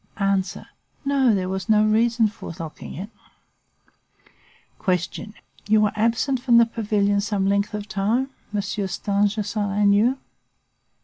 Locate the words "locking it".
2.59-3.11